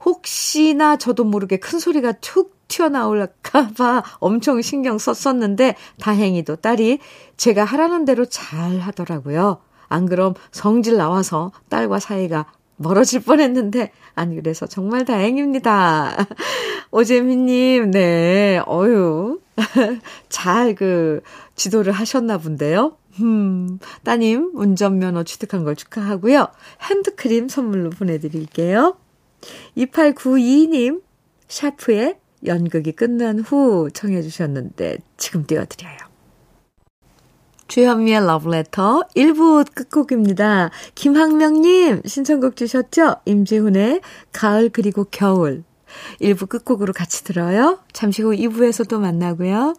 혹시나 0.05 0.97
저도 0.97 1.25
모르게 1.25 1.59
큰 1.59 1.79
소리가 1.79 2.13
툭 2.21 2.56
튀어나올까봐 2.69 4.03
엄청 4.19 4.61
신경 4.63 4.99
썼었는데 4.99 5.77
다행히도 6.01 6.57
딸이 6.57 6.99
제가 7.37 7.65
하라는 7.65 8.05
대로 8.05 8.25
잘 8.27 8.79
하더라고요. 8.79 9.59
안 9.89 10.07
그럼 10.07 10.35
성질 10.51 10.97
나와서 10.97 11.53
딸과 11.69 12.01
사이가 12.01 12.47
멀어질 12.77 13.23
뻔했는데 13.23 13.91
안 14.15 14.35
그래서 14.35 14.67
정말 14.67 15.05
다행입니다. 15.05 16.17
오재민님, 16.91 17.91
네, 17.91 18.61
어유 18.67 19.41
잘 20.29 20.75
그 20.75 21.23
지도를 21.55 21.93
하셨나 21.93 22.39
본데요. 22.39 22.97
음, 23.21 23.79
따님 24.05 24.51
운전면허 24.55 25.25
취득한 25.25 25.65
걸 25.65 25.75
축하하고요. 25.75 26.49
핸드크림 26.83 27.49
선물로 27.49 27.91
보내드릴게요. 27.91 28.97
2892님, 29.77 31.03
샤프의 31.49 32.19
연극이 32.45 32.93
끝난 32.93 33.41
후 33.41 33.89
청해 33.93 34.23
주셨는데 34.23 34.99
지금 35.17 35.47
띄워드려요. 35.47 35.97
주현미의 37.69 38.27
러브레터 38.27 39.03
1부 39.17 39.67
끝곡입니다. 39.75 40.71
김학명님 40.95 42.03
신청곡 42.05 42.57
주셨죠? 42.57 43.17
임지훈의 43.25 44.01
가을 44.33 44.69
그리고 44.69 45.05
겨울 45.05 45.65
1부 46.21 46.49
끝곡으로 46.49 46.93
같이 46.93 47.25
들어요. 47.25 47.81
잠시 47.93 48.23
후 48.23 48.31
2부에서 48.31 48.89
또 48.89 49.01
만나고요. 49.01 49.75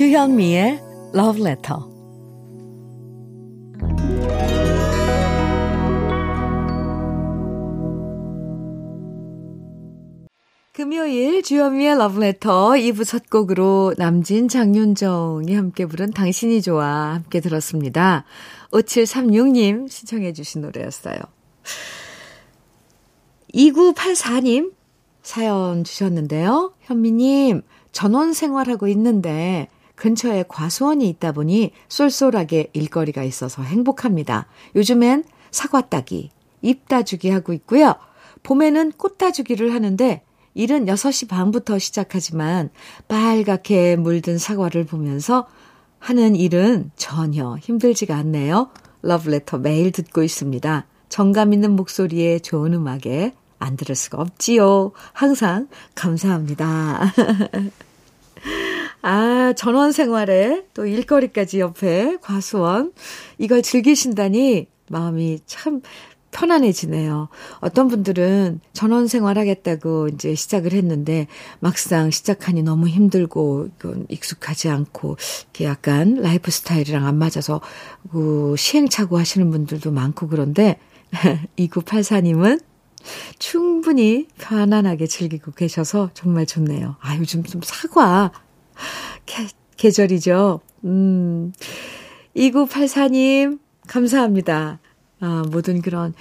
주현미의 0.00 0.80
Love 1.14 1.42
Letter 1.42 1.78
금요일 10.72 11.42
주현미의 11.42 11.98
러브레터 11.98 12.70
2부 12.70 13.06
첫 13.06 13.28
곡으로 13.28 13.92
남진 13.98 14.48
장윤정이 14.48 15.54
함께 15.54 15.84
부른 15.84 16.12
당신이 16.12 16.62
좋아 16.62 17.12
함께 17.12 17.40
들었습니다. 17.40 18.24
5736님 18.70 19.90
신청해 19.90 20.32
주신 20.32 20.62
노래였어요. 20.62 21.18
2984님 23.52 24.72
사연 25.20 25.84
주셨는데요. 25.84 26.72
현미님 26.80 27.60
전원 27.92 28.32
생활하고 28.32 28.88
있는데 28.88 29.68
근처에 30.00 30.46
과수원이 30.48 31.06
있다 31.10 31.32
보니 31.32 31.72
쏠쏠하게 31.88 32.70
일거리가 32.72 33.22
있어서 33.22 33.62
행복합니다. 33.62 34.46
요즘엔 34.74 35.24
사과 35.50 35.82
따기, 35.82 36.30
잎 36.62 36.88
따주기 36.88 37.28
하고 37.28 37.52
있고요. 37.52 37.94
봄에는 38.42 38.92
꽃 38.96 39.18
따주기를 39.18 39.74
하는데 39.74 40.22
일은 40.54 40.86
6시 40.86 41.28
반부터 41.28 41.78
시작하지만 41.78 42.70
빨갛게 43.08 43.96
물든 43.96 44.38
사과를 44.38 44.86
보면서 44.86 45.46
하는 45.98 46.34
일은 46.34 46.90
전혀 46.96 47.58
힘들지가 47.60 48.16
않네요. 48.16 48.70
러브레터 49.02 49.58
매일 49.58 49.92
듣고 49.92 50.22
있습니다. 50.22 50.86
정감 51.10 51.52
있는 51.52 51.76
목소리에 51.76 52.38
좋은 52.38 52.72
음악에 52.72 53.34
안 53.58 53.76
들을 53.76 53.94
수가 53.94 54.22
없지요. 54.22 54.92
항상 55.12 55.68
감사합니다. 55.94 57.12
아, 59.02 59.52
전원 59.56 59.92
생활에 59.92 60.64
또 60.74 60.86
일거리까지 60.86 61.60
옆에 61.60 62.18
과수원. 62.20 62.92
이걸 63.38 63.62
즐기신다니 63.62 64.66
마음이 64.88 65.40
참 65.46 65.80
편안해지네요. 66.30 67.28
어떤 67.60 67.88
분들은 67.88 68.60
전원 68.72 69.08
생활하겠다고 69.08 70.08
이제 70.08 70.34
시작을 70.34 70.72
했는데 70.72 71.26
막상 71.58 72.10
시작하니 72.10 72.62
너무 72.62 72.88
힘들고 72.88 73.68
이건 73.78 74.06
익숙하지 74.08 74.68
않고 74.68 75.16
이게 75.50 75.64
약간 75.64 76.14
라이프 76.14 76.50
스타일이랑 76.50 77.06
안 77.06 77.16
맞아서 77.16 77.60
그 78.12 78.54
시행착오 78.56 79.18
하시는 79.18 79.50
분들도 79.50 79.90
많고 79.90 80.28
그런데 80.28 80.78
2984님은 81.58 82.62
충분히 83.38 84.28
편안하게 84.38 85.06
즐기고 85.06 85.52
계셔서 85.52 86.10
정말 86.14 86.46
좋네요. 86.46 86.96
아, 87.00 87.16
요즘 87.16 87.42
좀 87.42 87.60
사과 87.64 88.30
계, 89.26 89.46
계절이죠. 89.76 90.60
음. 90.84 91.52
2984님 92.36 93.58
감사합니다. 93.86 94.78
아, 95.20 95.44
모든 95.50 95.82
그런 95.82 96.14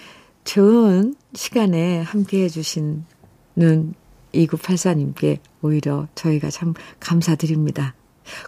좋은 0.43 1.15
시간에 1.34 2.02
함께 2.02 2.43
해주시는 2.43 3.04
2984님께 4.34 5.39
오히려 5.62 6.08
저희가 6.15 6.50
참 6.50 6.74
감사드립니다. 7.00 7.95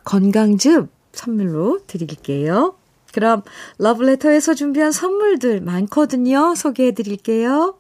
건강즙 0.04 0.90
선물로 1.12 1.82
드릴게요. 1.88 2.76
그럼 3.14 3.44
러브레터에서 3.78 4.54
준비한 4.54 4.92
선물들 4.92 5.62
많거든요. 5.62 6.56
소개해 6.56 6.92
드릴게요. 6.92 7.78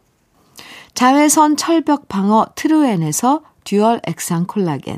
자외선 0.93 1.55
철벽 1.55 2.07
방어 2.07 2.47
트루엔에서 2.55 3.43
dual 3.63 4.01
액상 4.05 4.45
콜라겐 4.47 4.97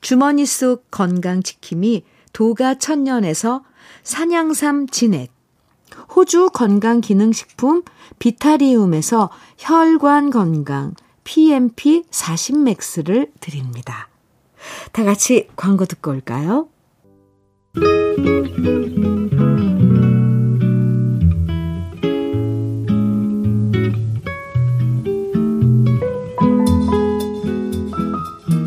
주머니 0.00 0.46
속 0.46 0.90
건강지킴이 0.90 2.04
도가천년에서 2.32 3.62
산양삼 4.02 4.88
진액, 4.88 5.32
호주 6.14 6.50
건강기능식품 6.52 7.82
비타리움에서 8.18 9.30
혈관 9.58 10.30
건강 10.30 10.94
PMP 11.24 12.04
40맥스를 12.10 13.30
드립니다. 13.40 14.08
다 14.92 15.04
같이 15.04 15.48
광고 15.56 15.84
듣고 15.84 16.10
올까요? 16.10 16.68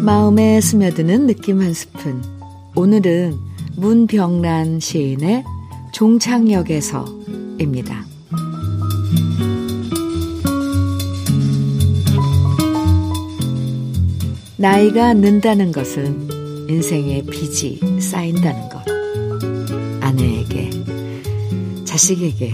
마음에 0.02 0.60
스며드는 0.60 1.28
느낌 1.28 1.62
한 1.62 1.76
스푼. 1.76 2.24
오늘은 2.76 3.38
문병란 3.76 4.80
시인의 4.80 5.44
종착역에서입니다. 5.94 8.04
나이가 14.58 15.14
는다는 15.14 15.72
것은 15.72 16.28
인생의 16.68 17.28
빚이 17.28 17.80
쌓인다는 18.00 18.70
것. 18.70 18.82
아내에게, 20.00 20.72
자식에게, 21.86 22.54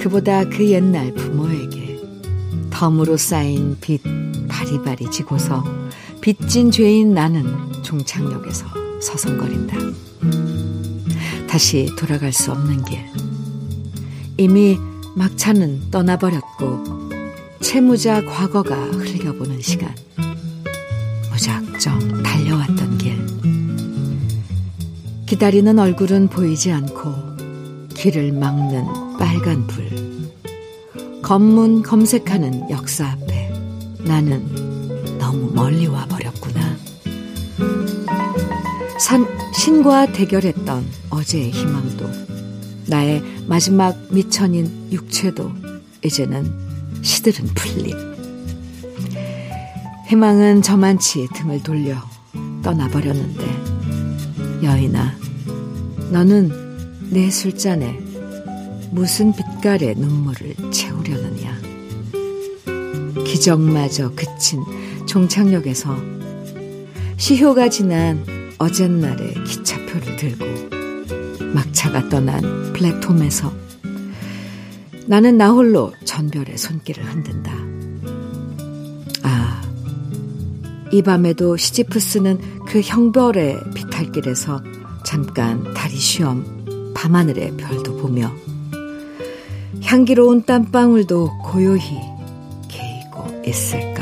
그보다 0.00 0.46
그 0.50 0.68
옛날 0.68 1.14
부모에게 1.14 1.98
덤으로 2.68 3.16
쌓인 3.16 3.78
빚 3.80 4.02
바리바리 4.48 5.10
지고서 5.10 5.64
빚진 6.24 6.70
죄인 6.70 7.12
나는 7.12 7.44
종착역에서 7.82 8.64
서성거린다. 8.98 9.76
다시 11.46 11.86
돌아갈 11.98 12.32
수 12.32 12.50
없는 12.50 12.82
길. 12.82 12.98
이미 14.38 14.78
막차는 15.16 15.90
떠나버렸고 15.90 16.82
채무자 17.60 18.24
과거가 18.24 18.74
흘려보는 18.74 19.60
시간. 19.60 19.94
무작정 21.30 22.22
달려왔던 22.22 22.96
길. 22.96 23.18
기다리는 25.26 25.78
얼굴은 25.78 26.28
보이지 26.28 26.72
않고 26.72 27.12
길을 27.94 28.32
막는 28.32 29.18
빨간 29.18 29.66
불. 29.66 29.90
검문 31.20 31.82
검색하는 31.82 32.70
역사 32.70 33.10
앞에 33.10 33.52
나는 34.06 34.63
너무 35.34 35.52
멀리 35.52 35.88
와 35.88 36.06
버렸구나. 36.06 36.76
산, 39.00 39.26
신과 39.52 40.12
대결했던 40.12 40.86
어제의 41.10 41.50
희망도, 41.50 42.08
나의 42.86 43.20
마지막 43.48 43.96
미천인 44.12 44.92
육체도 44.92 45.50
이제는 46.04 47.02
시들은 47.02 47.46
풀림. 47.46 47.96
희망은 50.06 50.62
저만치 50.62 51.26
등을 51.34 51.64
돌려 51.64 51.96
떠나버렸는데 52.62 54.62
여인아 54.62 55.18
너는 56.12 57.08
내 57.10 57.28
술잔에 57.30 57.98
무슨 58.92 59.32
빛깔의 59.32 59.96
눈물을 59.96 60.54
채우려느냐 60.70 61.64
기적마저 63.24 64.12
그친 64.14 64.62
종착역에서 65.06 65.96
시효가 67.16 67.68
지난 67.68 68.24
어젯날의 68.58 69.44
기차표를 69.44 70.16
들고 70.16 70.44
막차가 71.54 72.08
떠난 72.08 72.72
플랫폼에서 72.72 73.52
나는 75.06 75.36
나 75.36 75.50
홀로 75.50 75.92
전별의 76.04 76.56
손길을 76.58 77.04
흔든다. 77.04 77.74
이 80.94 81.02
밤에도 81.02 81.56
시지프스는 81.56 82.38
그 82.66 82.80
형별의 82.80 83.58
비탈길에서 83.74 84.62
잠깐 85.04 85.74
다리 85.74 85.96
쉬엄 85.96 86.92
밤하늘의 86.94 87.56
별도 87.56 87.96
보며 87.96 88.32
향기로운 89.82 90.44
땀방울도 90.44 91.38
고요히 91.42 91.98
개이고 92.68 93.42
있을까. 93.44 93.93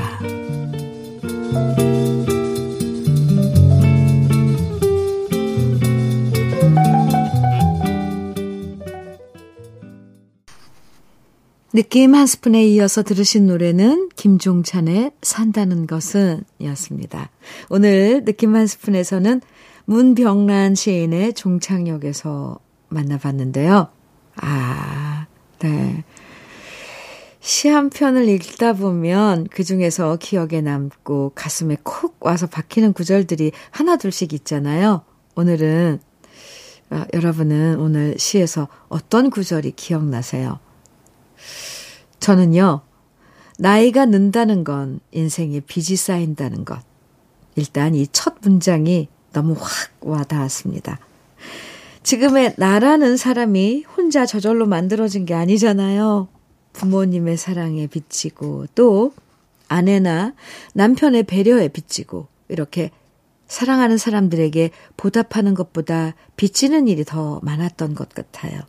느낌 11.74 12.14
한 12.14 12.26
스푼에 12.26 12.64
이어서 12.66 13.02
들으신 13.02 13.46
노래는 13.46 14.10
김종찬의 14.14 15.12
산다는 15.22 15.86
것은 15.86 16.44
이었습니다. 16.58 17.30
오늘 17.70 18.24
느낌 18.24 18.54
한 18.54 18.66
스푼에서는 18.66 19.40
문병란 19.86 20.74
시인의 20.74 21.32
종착역에서 21.32 22.58
만나봤는데요. 22.88 23.88
아, 24.36 25.26
네. 25.60 26.04
시 27.42 27.68
한 27.68 27.90
편을 27.90 28.28
읽다 28.28 28.72
보면 28.72 29.48
그 29.50 29.64
중에서 29.64 30.16
기억에 30.16 30.60
남고 30.60 31.32
가슴에 31.34 31.76
콕 31.82 32.16
와서 32.20 32.46
박히는 32.46 32.92
구절들이 32.92 33.50
하나둘씩 33.72 34.32
있잖아요. 34.32 35.02
오늘은, 35.34 36.00
아, 36.90 37.06
여러분은 37.12 37.80
오늘 37.80 38.16
시에서 38.16 38.68
어떤 38.88 39.28
구절이 39.30 39.72
기억나세요? 39.72 40.60
저는요, 42.20 42.82
나이가 43.58 44.04
는다는 44.04 44.62
건 44.62 45.00
인생에 45.10 45.60
빚이 45.60 45.96
쌓인다는 45.96 46.64
것. 46.64 46.78
일단 47.56 47.96
이 47.96 48.06
첫 48.12 48.34
문장이 48.42 49.08
너무 49.32 49.56
확 49.58 49.90
와닿았습니다. 50.00 51.00
지금의 52.04 52.54
나라는 52.56 53.16
사람이 53.16 53.84
혼자 53.96 54.26
저절로 54.26 54.66
만들어진 54.66 55.26
게 55.26 55.34
아니잖아요. 55.34 56.28
부모님의 56.72 57.36
사랑에 57.36 57.86
비치고 57.86 58.66
또 58.74 59.12
아내나 59.68 60.34
남편의 60.74 61.24
배려에 61.24 61.68
비치고 61.68 62.26
이렇게 62.48 62.90
사랑하는 63.46 63.98
사람들에게 63.98 64.70
보답하는 64.96 65.54
것보다 65.54 66.14
비치는 66.36 66.88
일이 66.88 67.04
더 67.04 67.40
많았던 67.42 67.94
것 67.94 68.08
같아요. 68.10 68.60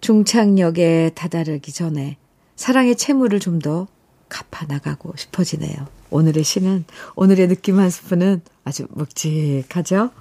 중창역에 0.00 1.12
다다르기 1.14 1.72
전에 1.72 2.16
사랑의 2.56 2.96
채무를 2.96 3.40
좀 3.40 3.60
더 3.60 3.86
갚아 4.28 4.66
나가고 4.66 5.14
싶어지네요. 5.16 5.86
오늘의 6.10 6.42
시는, 6.42 6.84
오늘의 7.14 7.48
느낌 7.48 7.78
한 7.78 7.88
스푼은 7.90 8.42
아주 8.64 8.86
묵직하죠? 8.90 10.10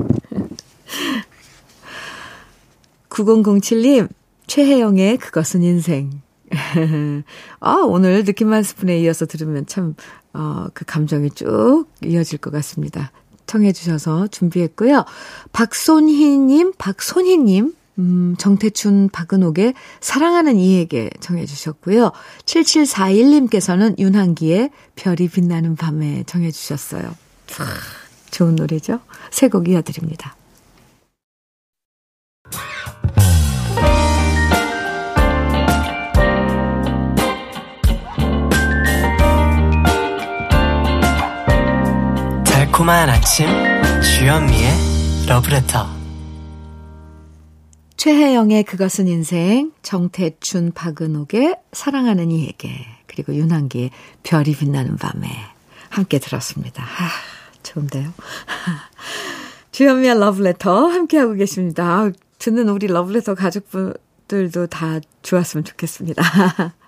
9007님, 3.09 4.09
최혜영의 4.47 5.17
그것은 5.17 5.63
인생. 5.63 6.21
아, 7.59 7.73
오늘 7.85 8.23
느낌 8.23 8.53
한 8.53 8.63
스푼에 8.63 8.99
이어서 8.99 9.25
들으면 9.25 9.65
참, 9.65 9.95
어, 10.33 10.67
그 10.73 10.85
감정이 10.85 11.31
쭉 11.31 11.85
이어질 12.03 12.39
것 12.39 12.51
같습니다. 12.51 13.11
청해 13.45 13.71
주셔서 13.73 14.27
준비했고요. 14.27 15.05
박손희님, 15.51 16.73
박손희님, 16.77 17.73
음, 17.99 18.35
정태춘, 18.37 19.09
박은옥의 19.09 19.75
사랑하는 19.99 20.57
이에게 20.57 21.09
정해 21.19 21.45
주셨고요. 21.45 22.11
7741님께서는 22.45 23.99
윤한기의 23.99 24.71
별이 24.95 25.27
빛나는 25.27 25.75
밤에 25.75 26.23
정해 26.25 26.51
주셨어요. 26.51 27.15
좋은 28.31 28.55
노래죠? 28.55 28.99
새곡 29.29 29.69
이어드립니다. 29.69 30.35
달콤한 42.73 43.07
아침 43.07 43.45
주현미의 44.01 44.71
러브레터 45.27 45.85
최혜영의 47.97 48.63
그것은 48.63 49.07
인생 49.07 49.71
정태춘 49.83 50.71
박은옥의 50.73 51.57
사랑하는 51.71 52.31
이에게 52.31 52.87
그리고 53.05 53.35
윤한기의 53.35 53.91
별이 54.23 54.55
빛나는 54.55 54.97
밤에 54.97 55.29
함께 55.89 56.17
들었습니다. 56.17 56.83
아, 56.83 57.09
좋은데요. 57.61 58.11
주현미의 59.71 60.19
러브레터 60.19 60.87
함께하고 60.87 61.33
계십니다. 61.33 62.09
듣는 62.39 62.69
우리 62.69 62.87
러브레터 62.87 63.35
가족분들도 63.35 64.65
다 64.67 64.99
좋았으면 65.21 65.63
좋겠습니다. 65.63 66.23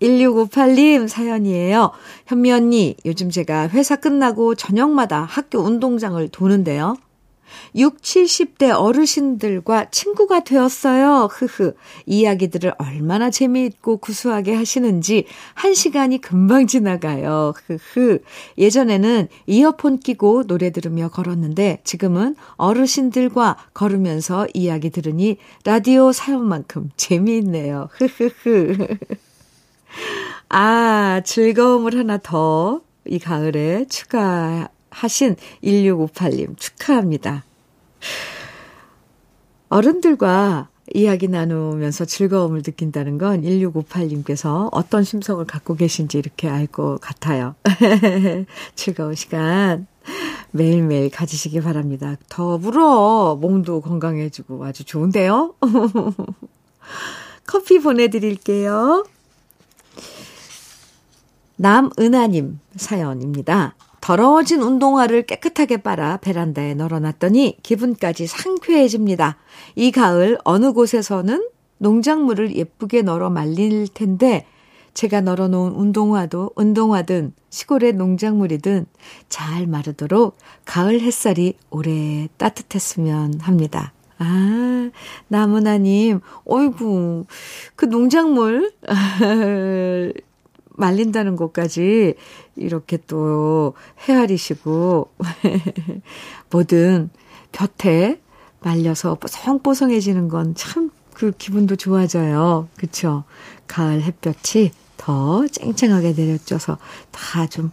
1658님 0.00 1.08
사연이에요. 1.08 1.92
현미 2.26 2.52
언니, 2.52 2.96
요즘 3.04 3.30
제가 3.30 3.68
회사 3.68 3.96
끝나고 3.96 4.54
저녁마다 4.54 5.22
학교 5.22 5.60
운동장을 5.60 6.26
도는데요. 6.28 6.96
6, 7.74 8.00
70대 8.00 8.70
어르신들과 8.74 9.90
친구가 9.90 10.44
되었어요. 10.44 11.28
흐흐. 11.30 11.74
이야기들을 12.06 12.74
얼마나 12.78 13.30
재미있고 13.30 13.98
구수하게 13.98 14.54
하시는지 14.54 15.26
한 15.54 15.74
시간이 15.74 16.20
금방 16.20 16.66
지나가요. 16.66 17.52
흐흐. 17.66 18.20
예전에는 18.58 19.28
이어폰 19.46 19.98
끼고 19.98 20.46
노래 20.46 20.70
들으며 20.70 21.08
걸었는데 21.08 21.80
지금은 21.84 22.36
어르신들과 22.56 23.56
걸으면서 23.74 24.46
이야기 24.54 24.90
들으니 24.90 25.38
라디오 25.64 26.12
사연만큼 26.12 26.90
재미있네요. 26.96 27.88
흐흐흐. 27.92 28.96
아, 30.48 31.20
즐거움을 31.24 31.96
하나 31.98 32.18
더 32.18 32.82
이 33.04 33.18
가을에 33.18 33.86
추가하신 33.88 35.36
1658님 35.64 36.56
축하합니다. 36.56 37.44
어른들과 39.68 40.68
이야기 40.94 41.28
나누면서 41.28 42.04
즐거움을 42.04 42.62
느낀다는 42.64 43.16
건 43.18 43.42
1658님께서 43.42 44.68
어떤 44.72 45.04
심성을 45.04 45.44
갖고 45.46 45.74
계신지 45.74 46.18
이렇게 46.18 46.48
알 46.48 46.66
것 46.66 46.98
같아요. 47.00 47.54
즐거운 48.74 49.14
시간 49.14 49.86
매일매일 50.50 51.10
가지시기 51.10 51.60
바랍니다. 51.60 52.16
더불어 52.28 53.38
몸도 53.40 53.80
건강해지고 53.80 54.64
아주 54.64 54.84
좋은데요? 54.84 55.54
커피 57.46 57.78
보내드릴게요. 57.78 59.06
남은하님 61.56 62.58
사연입니다. 62.76 63.74
더러워진 64.00 64.62
운동화를 64.62 65.22
깨끗하게 65.26 65.78
빨아 65.78 66.18
베란다에 66.18 66.74
널어놨더니 66.74 67.58
기분까지 67.62 68.26
상쾌해집니다. 68.26 69.36
이 69.76 69.92
가을 69.92 70.38
어느 70.44 70.72
곳에서는 70.72 71.48
농작물을 71.78 72.56
예쁘게 72.56 73.02
널어 73.02 73.30
말릴 73.30 73.88
텐데 73.88 74.46
제가 74.94 75.20
널어놓은 75.20 75.72
운동화도 75.72 76.50
운동화든 76.56 77.32
시골의 77.50 77.94
농작물이든 77.94 78.86
잘 79.28 79.66
마르도록 79.66 80.36
가을 80.64 81.00
햇살이 81.00 81.54
오래 81.70 82.28
따뜻했으면 82.36 83.40
합니다. 83.40 83.92
아, 84.18 84.90
나무나님, 85.28 86.20
어이구, 86.44 87.24
그 87.74 87.84
농작물, 87.86 88.72
말린다는 90.74 91.36
것까지 91.36 92.14
이렇게 92.56 92.98
또 93.06 93.74
헤아리시고 94.08 95.10
뭐든 96.50 97.10
볕에 97.52 98.20
말려서 98.60 99.16
뽀송뽀송해지는 99.16 100.28
건 100.28 100.54
참 100.54 100.90
그 101.14 101.30
기분도 101.30 101.76
좋아져요. 101.76 102.68
그쵸? 102.76 103.24
가을 103.68 104.02
햇볕이 104.02 104.72
더 104.96 105.46
쨍쨍하게 105.46 106.14
내려줘서 106.14 106.78
다 107.10 107.46
좀, 107.46 107.70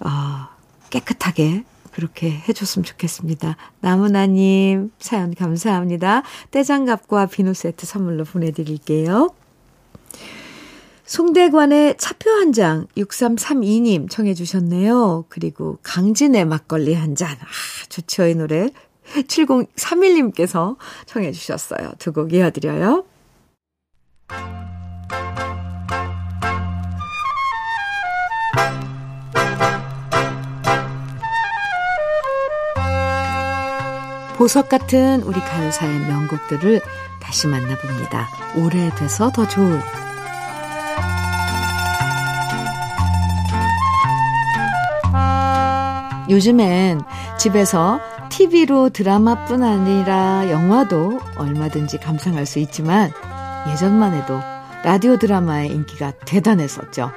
어, 0.00 0.48
깨끗하게 0.90 1.64
그렇게 1.92 2.30
해줬으면 2.30 2.84
좋겠습니다. 2.84 3.56
나무나님 3.80 4.90
사연 4.98 5.34
감사합니다. 5.34 6.22
떼장갑과 6.50 7.26
비누 7.26 7.54
세트 7.54 7.86
선물로 7.86 8.24
보내드릴게요. 8.24 9.30
송대관의 11.10 11.96
차표 11.98 12.30
한 12.30 12.52
장 12.52 12.86
6332님 12.96 14.08
청해 14.08 14.34
주셨네요. 14.34 15.24
그리고 15.28 15.78
강진의 15.82 16.44
막걸리 16.44 16.94
한 16.94 17.16
잔. 17.16 17.30
아, 17.32 17.44
좋죠. 17.88 18.26
이 18.26 18.34
노래. 18.36 18.70
7031님께서 19.14 20.76
청해 21.06 21.32
주셨어요. 21.32 21.92
두 21.98 22.12
곡 22.12 22.32
이어드려요. 22.32 23.04
보석 34.36 34.68
같은 34.68 35.22
우리 35.22 35.38
가요사의 35.40 35.98
명곡들을 36.06 36.80
다시 37.20 37.46
만나봅니다. 37.46 38.28
오래돼서 38.56 39.30
더 39.30 39.46
좋은 39.46 39.80
요즘엔 46.30 47.00
집에서 47.38 48.00
TV로 48.30 48.90
드라마뿐 48.90 49.64
아니라 49.64 50.48
영화도 50.48 51.18
얼마든지 51.36 51.98
감상할 51.98 52.46
수 52.46 52.60
있지만 52.60 53.10
예전만 53.68 54.14
해도 54.14 54.40
라디오 54.84 55.16
드라마의 55.16 55.70
인기가 55.70 56.12
대단했었죠. 56.24 57.10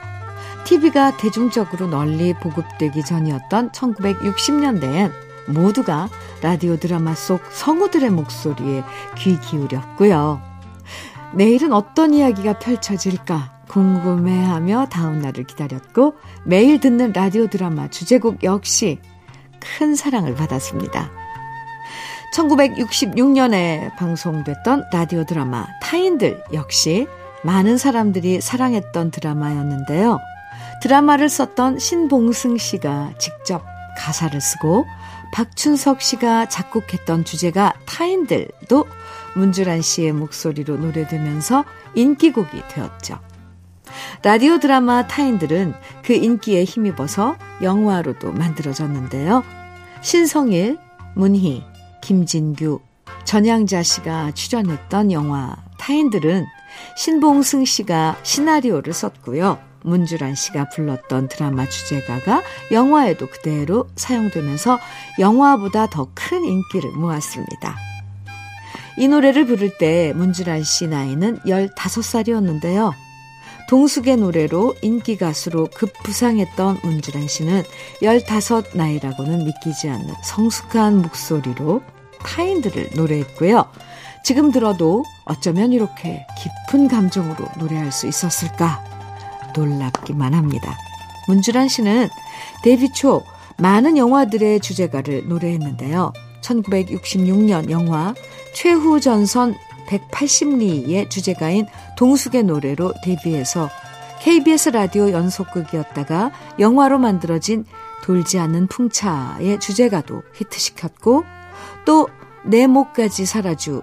TV가 0.65 1.15
대중적으로 1.17 1.87
널리 1.87 2.33
보급되기 2.33 3.05
전이었던 3.05 3.71
1960년대엔 3.71 5.11
모두가 5.47 6.09
라디오 6.41 6.77
드라마 6.77 7.13
속 7.13 7.41
성우들의 7.51 8.09
목소리에 8.09 8.83
귀 9.17 9.39
기울였고요. 9.39 10.41
내일은 11.33 11.71
어떤 11.73 12.13
이야기가 12.13 12.59
펼쳐질까 12.59 13.52
궁금해하며 13.73 14.89
다음날을 14.91 15.45
기다렸고 15.45 16.13
매일 16.45 16.79
듣는 16.79 17.11
라디오 17.11 17.47
드라마 17.47 17.89
주제곡 17.89 18.43
역시 18.43 18.99
큰 19.59 19.95
사랑을 19.95 20.35
받았습니다. 20.35 21.11
1966년에 22.35 23.95
방송됐던 23.95 24.85
라디오 24.91 25.23
드라마 25.25 25.65
타인들 25.81 26.43
역시 26.53 27.07
많은 27.43 27.77
사람들이 27.77 28.41
사랑했던 28.41 29.11
드라마였는데요. 29.11 30.19
드라마를 30.81 31.29
썼던 31.29 31.79
신봉승 31.79 32.57
씨가 32.57 33.13
직접 33.17 33.63
가사를 33.97 34.39
쓰고 34.39 34.85
박춘석 35.33 36.01
씨가 36.01 36.47
작곡했던 36.47 37.25
주제가 37.25 37.73
타인들도 37.85 38.85
문주란 39.35 39.81
씨의 39.81 40.13
목소리로 40.13 40.77
노래되면서 40.77 41.65
인기곡이 41.95 42.63
되었죠. 42.69 43.19
라디오 44.21 44.59
드라마 44.59 45.07
타인들은 45.07 45.73
그 46.03 46.13
인기에 46.13 46.63
힘입어서 46.63 47.35
영화로도 47.61 48.31
만들어졌는데요. 48.31 49.43
신성일, 50.01 50.77
문희, 51.15 51.63
김진규, 52.01 52.79
전양자 53.23 53.83
씨가 53.83 54.31
출연했던 54.31 55.11
영화 55.11 55.55
타인들은 55.79 56.45
신봉승 56.97 57.65
씨가 57.65 58.17
시나리오를 58.23 58.93
썼고요. 58.93 59.59
문주란 59.83 60.35
씨가 60.35 60.69
불렀던 60.69 61.27
드라마 61.27 61.67
주제가가 61.67 62.41
영화에도 62.71 63.27
그대로 63.27 63.87
사용되면서 63.95 64.79
영화보다 65.19 65.87
더 65.87 66.09
큰 66.15 66.43
인기를 66.43 66.91
모았습니다. 66.91 67.75
이 68.97 69.07
노래를 69.07 69.45
부를 69.45 69.77
때 69.77 70.13
문주란 70.15 70.63
씨 70.63 70.87
나이는 70.87 71.39
15살이었는데요. 71.39 72.93
동숙의 73.69 74.17
노래로 74.17 74.75
인기 74.81 75.17
가수로 75.17 75.67
급부상했던 75.73 76.79
문주란 76.83 77.27
씨는 77.27 77.63
15 78.01 78.63
나이라고는 78.75 79.45
믿기지 79.45 79.89
않는 79.89 80.13
성숙한 80.23 81.01
목소리로 81.01 81.81
타인들을 82.23 82.91
노래했고요. 82.95 83.65
지금 84.23 84.51
들어도 84.51 85.03
어쩌면 85.25 85.73
이렇게 85.73 86.25
깊은 86.71 86.87
감정으로 86.87 87.45
노래할 87.59 87.91
수 87.91 88.07
있었을까 88.07 88.83
놀랍기만 89.55 90.33
합니다. 90.33 90.77
문주란 91.27 91.67
씨는 91.67 92.09
데뷔 92.63 92.91
초 92.91 93.23
많은 93.57 93.97
영화들의 93.97 94.59
주제가를 94.61 95.27
노래했는데요. 95.27 96.13
1966년 96.41 97.69
영화 97.69 98.13
최후전선 98.53 99.55
180리의 99.87 101.09
주제가인 101.09 101.67
동숙의 101.97 102.43
노래로 102.43 102.93
데뷔해서 103.03 103.69
KBS 104.21 104.69
라디오 104.69 105.11
연속극이었다가 105.11 106.31
영화로 106.59 106.97
만들어진 106.97 107.65
돌지 108.03 108.39
않는 108.39 108.67
풍차의 108.67 109.59
주제가도 109.59 110.23
히트시켰고 110.35 111.23
또 111.85 112.07
내 112.43 112.67
목까지 112.67 113.25
살아주 113.25 113.81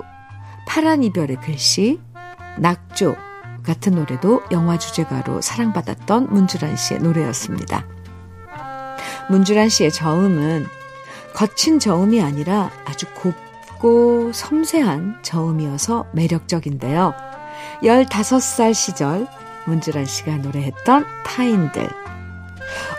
파란 0.67 1.03
이별의 1.03 1.41
글씨 1.41 1.99
낙조 2.59 3.17
같은 3.65 3.95
노래도 3.95 4.43
영화 4.53 4.79
주제가로 4.79 5.41
사랑받았던 5.41 6.29
문주란 6.31 6.77
씨의 6.77 7.01
노래였습니다. 7.01 7.87
문주란 9.31 9.69
씨의 9.69 9.93
저음은 9.93 10.67
거친 11.35 11.79
저음이 11.79 12.21
아니라 12.21 12.71
아주 12.85 13.07
곱 13.15 13.35
고 13.81 14.31
섬세한 14.33 15.23
저음이어서 15.23 16.07
매력적인데요. 16.13 17.15
15살 17.83 18.75
시절 18.75 19.27
문주란 19.67 20.05
씨가 20.05 20.37
노래했던 20.37 21.07
타인들. 21.25 21.89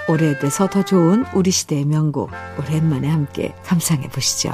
오래돼서 0.09 0.67
더 0.67 0.83
좋은 0.83 1.23
우리 1.35 1.51
시대의 1.51 1.85
명곡 1.85 2.31
오랜만에 2.57 3.07
함께 3.07 3.53
감상해 3.63 4.09
보시죠. 4.09 4.53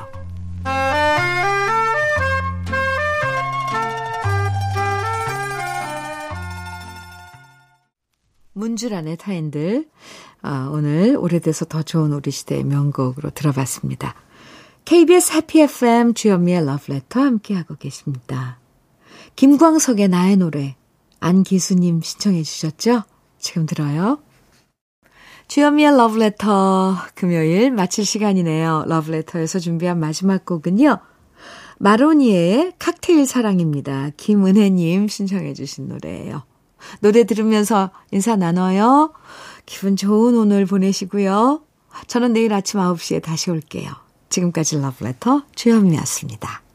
문주란의 8.51 9.15
타인들. 9.15 9.87
아, 10.41 10.69
오늘 10.73 11.15
오래돼서 11.17 11.63
더 11.63 11.83
좋은 11.83 12.11
우리 12.11 12.31
시대의 12.31 12.65
명곡으로 12.65 13.29
들어봤습니다. 13.29 14.13
KBS 14.87 15.33
해피 15.33 15.59
FM 15.63 16.13
주현미의 16.13 16.65
러브레터 16.65 17.19
함께하고 17.19 17.75
계십니다. 17.75 18.57
김광석의 19.35 20.07
나의 20.07 20.37
노래 20.37 20.77
안기수님 21.19 21.99
신청해 21.99 22.43
주셨죠? 22.43 23.03
지금 23.37 23.65
들어요. 23.65 24.19
주현미의 25.49 25.97
러브레터 25.97 26.95
금요일 27.15 27.71
마칠 27.71 28.05
시간이네요. 28.05 28.85
러브레터에서 28.87 29.59
준비한 29.59 29.99
마지막 29.99 30.45
곡은요. 30.45 30.99
마로니에의 31.79 32.71
칵테일 32.79 33.25
사랑입니다. 33.25 34.11
김은혜님 34.15 35.09
신청해 35.09 35.53
주신 35.53 35.89
노래예요. 35.89 36.43
노래 37.01 37.25
들으면서 37.25 37.91
인사 38.11 38.37
나눠요. 38.37 39.11
기분 39.65 39.97
좋은 39.97 40.37
오늘 40.37 40.65
보내시고요. 40.65 41.61
저는 42.07 42.31
내일 42.31 42.53
아침 42.53 42.79
9시에 42.79 43.21
다시 43.21 43.51
올게요. 43.51 44.06
지금까지 44.29 44.77
러브레터 44.79 45.43
주현미였습니다. 45.55 46.66